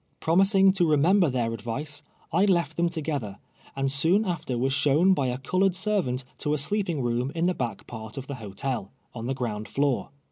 [0.19, 2.01] Promising to remember their advice,
[2.33, 3.37] I left them to gether,
[3.75, 7.45] and soon after was shown by a colored ser vant to a sleeping room in
[7.45, 10.09] the back part of the hotel, on the ground tioor.